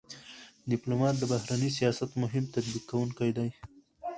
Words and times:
ډيپلومات 0.71 1.15
د 1.17 1.23
بهرني 1.31 1.69
سیاست 1.77 2.09
مهم 2.23 2.43
تطبیق 2.53 2.83
کوونکی 2.91 3.29
دی. 3.37 3.49